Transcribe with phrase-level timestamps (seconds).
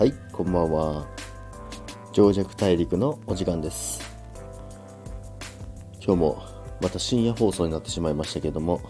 [0.00, 1.06] はいこんばんは
[2.14, 4.00] 情弱大陸のお時間です
[6.02, 6.42] 今日も
[6.80, 8.80] また深夜放送になってしまいましたけども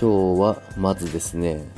[0.00, 1.70] 今日はまずですね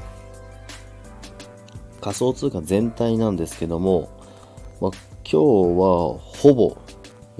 [2.01, 4.09] 仮想通貨全体なんですけども、
[4.81, 4.93] ま、今
[5.25, 6.77] 日はほぼ、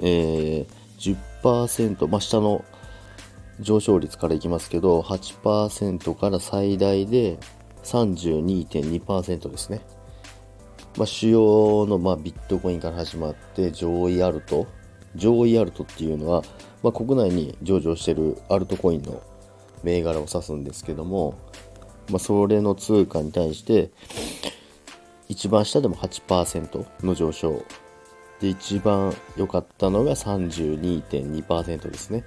[0.01, 0.67] えー、
[1.43, 2.65] 10%、ま、下の
[3.61, 7.37] 上昇率からいきますけど、8%から最大で
[7.83, 9.79] 32.2%ですね。
[10.97, 14.67] まあ、主要の、まあ、ビットコインから始まって上位アルト、
[15.15, 16.43] 上位アルトっていうのは、
[16.83, 19.21] まあ、国内に上場してるアルトコインの
[19.83, 21.35] 銘柄を指すんですけども、
[22.09, 23.91] まあ、それの通貨に対して
[25.29, 27.63] 一番下でも8%の上昇。
[28.39, 32.25] で一番良かったのが32.2%ですね、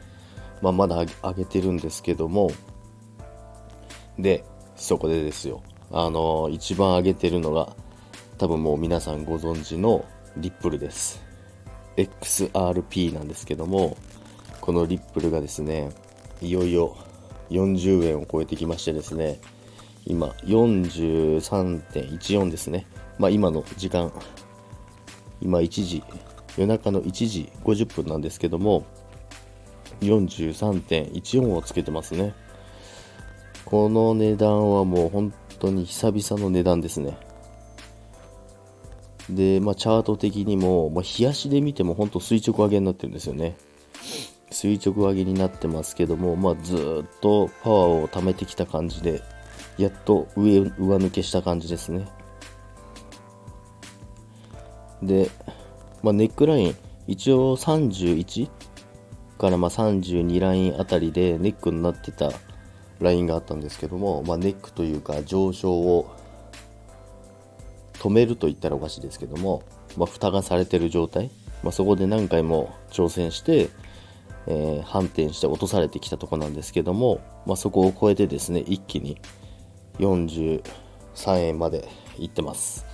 [0.62, 2.51] まあ、まだ上げてるんですけども。
[4.19, 4.45] で
[4.77, 5.62] そこでですよ。
[5.92, 7.77] あの一番上げてるのが
[8.39, 10.05] 多分もう皆さんご存知の
[10.37, 11.25] リップルです。
[11.97, 13.97] XRP なんですけども
[14.61, 15.89] このリップルがですね
[16.42, 16.95] いよいよ
[17.48, 19.41] 40円を超えてきましてですね
[20.05, 22.87] 今43.14ですね。
[23.19, 24.12] まあ今の時間
[25.41, 26.05] 今1時
[26.59, 28.84] 夜中の1時50分なんですけども
[30.01, 32.34] 43.14をつけてますね。
[33.64, 37.17] この値段はもう本当に久々の値段ですね。
[39.30, 43.56] で、まあ、チャート的にも、まあ、冷やしで見ても本当垂直上げになってるんですよね。
[44.50, 49.22] 垂直上げになってますけども、まあ、ずっとパワーを貯めてきた感じで
[49.77, 52.06] やっと上上抜けした感じですね。
[55.02, 55.30] で、
[56.02, 58.48] まあ、ネックライン一応31
[59.38, 62.30] からまあ32ラインあたりでネックになってた
[63.00, 66.16] ラインがあったんですけども、まあ、ネックというか上昇を
[68.06, 69.64] 止めると言ったらおかしいですけども、
[69.96, 71.30] まあ、蓋がされてる状態、
[71.64, 73.68] まあ、そこで何回も挑戦して、
[74.46, 79.20] えー、反転して落とされてきたとこなんですけども、まあ、そこを超えてですね一気に
[79.98, 80.62] 43
[81.40, 82.86] 円までいってます、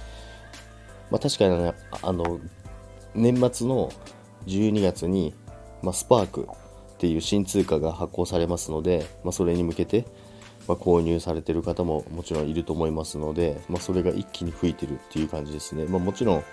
[1.10, 2.40] まあ、確かにねあの
[3.14, 3.92] 年末の
[4.46, 5.34] 12月に、
[5.82, 6.48] まあ、スパーク
[6.94, 10.06] っていう新通貨が発行されますので、まあ、それに向けて、
[10.68, 16.44] まあ、購入されてる方ももちろんいると思いますので、まあ、それが一気に吹いてるっていう感じですね、まあ、もちろん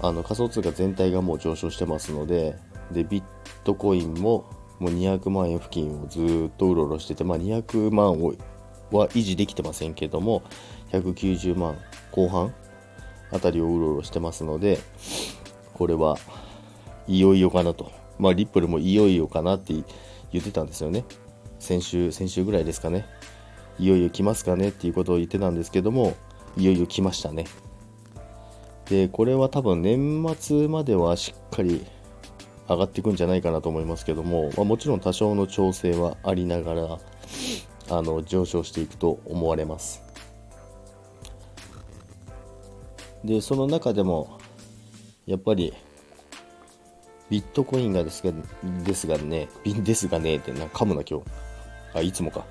[0.00, 2.56] あの仮想通貨全体がもう上昇してますので
[2.92, 3.22] でビッ
[3.64, 4.44] トコインも
[4.78, 8.34] もう200万円付近をずっとうろうろしてて、まあ、200万を
[8.92, 10.42] は維持できてませんけども
[10.92, 11.76] 190万
[12.12, 12.54] 後半
[13.32, 14.78] あたりをうろうろしてますので
[15.74, 16.16] これは
[17.08, 17.92] いよいよかなと。
[18.18, 19.74] まあリップルもいよいよかなって
[20.32, 21.04] 言ってたんですよね。
[21.58, 23.06] 先週先週ぐらいですかね。
[23.78, 26.16] いよいよ来ますかねっていうことを言ってたんですけども
[26.56, 27.44] いよいよ来ましたね
[28.88, 31.84] でこれは多分年末まではしっかり
[32.68, 36.98] 上がっていくんじゃないかなと思いますけども、まあ、もちろん多少の調整はありながら
[37.90, 40.02] あの上昇していくと思われます
[43.24, 44.38] でその中でも
[45.26, 45.74] やっぱり
[47.28, 48.32] ビットコインがですが
[48.84, 51.26] ですがね、ですがねってな噛むな今日。
[51.94, 52.46] あ、いつもか。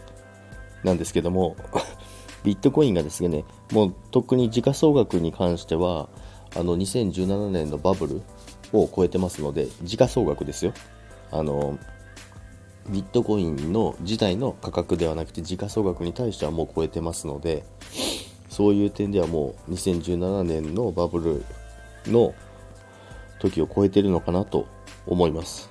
[0.86, 1.58] なんですけども、
[2.46, 6.10] ビットコインがですね、もう特に時価総額に関しては、
[6.56, 8.22] あの2017年のバブル
[8.72, 10.74] を超えてますので、時価総額ですよ。
[11.32, 11.78] あの、
[12.90, 17.66] ビットコインの自体の価格ではなくて時価総額に対してはもう超えてますので、
[18.50, 21.44] そういう点ではもう2017年のバブル
[22.12, 22.34] の
[23.40, 24.68] 時を超えてるのかなと
[25.08, 25.70] 思います。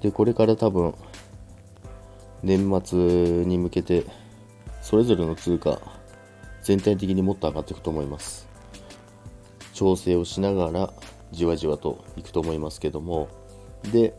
[0.00, 0.94] で、これから多分、
[2.42, 4.04] 年末に向けて、
[4.82, 5.80] それぞれの通貨、
[6.62, 8.48] 全体的にもっと上がっていくと思います。
[9.74, 10.92] 調整をしながら、
[11.32, 13.28] じわじわといくと思いますけども、
[13.92, 14.16] で、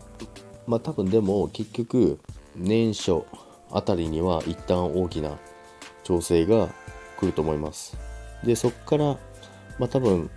[0.67, 2.19] まあ多分でも結局、
[2.55, 3.23] 年初
[3.71, 5.37] あたりには一旦大きな
[6.03, 6.69] 調整が
[7.17, 7.97] 来ると思います。
[8.43, 9.05] で、そこから、
[9.77, 10.29] まあ多分、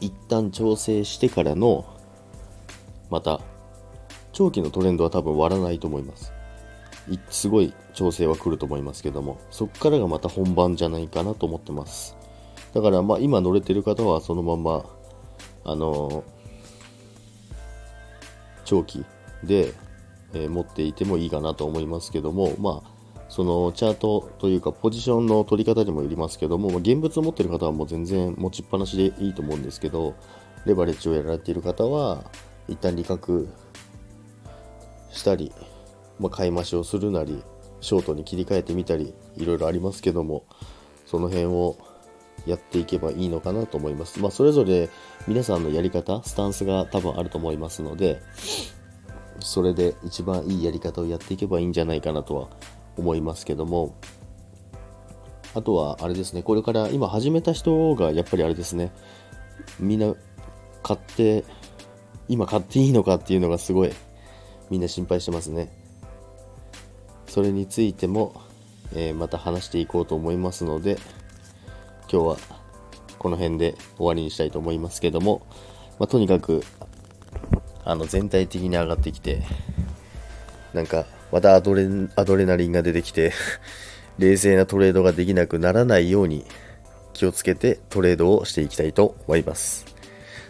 [0.00, 1.84] 一旦調整してからの
[3.10, 3.40] また
[4.38, 6.32] 長期のトレンドは多分割らないと思います。
[7.28, 12.16] すごい調整は来ると思いますけどもそこからがまた本番じゃないかなと思ってます。
[12.72, 14.84] だからまあ今乗れてる方はそのまま
[15.64, 16.22] あの
[18.64, 19.04] 長期
[19.42, 19.74] で、
[20.34, 22.98] えー、持っていてもいいかなと思いますけどもまあ
[23.28, 30.14] そのチャートというかポジションの取り方にもよりますけども、現物を持ってる方はもう全然持ちっぱなしでいいと思うんですけど、
[30.64, 32.30] レバレッジをやられている方は、
[32.68, 33.48] 一旦利確
[35.10, 35.52] したり、
[36.18, 37.42] まあ、買い増しをするなり
[37.80, 40.44] ショートに切り替えてみたりいろいろありますけども
[41.06, 41.78] その辺を
[42.46, 44.20] やっていけばいいのかなと思います。
[44.20, 44.88] まあ、それぞれ
[45.26, 48.22] 皆さんのやり方、スタンスが多分あると思いますので、
[49.40, 52.48] それで一番いいやり方をやっていけばいいんじゃないかなとは
[52.96, 53.94] 思いますけども、
[55.54, 58.92] あとはあれですね、これから今始めた人がやっぱりあれですね、
[59.78, 60.14] みんな
[60.82, 61.44] 買って、
[62.28, 63.92] 今買っていいのかっていうのがすごい
[64.70, 65.70] みんな心配してますね。
[67.26, 68.40] それについても、
[68.94, 70.98] えー、また話していこうと思いますので、
[72.10, 72.36] 今日は
[73.18, 75.42] この辺で終わりにしたいと思いますけども、
[75.98, 76.62] まあ、とにかく、
[77.84, 79.42] あの、全体的に上がってきて、
[80.72, 81.86] なんか、またアドレ
[82.16, 83.32] アドレナリンが出てきて
[84.18, 86.44] 冷静なトレードができなくならないように
[87.12, 89.84] 気をつけてトレードをしていきたいと思います。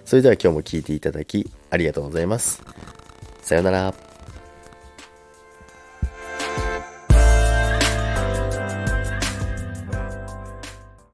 [0.05, 2.63] それでは今日も聴いていただきありがとうございます。
[3.43, 4.08] さようなら。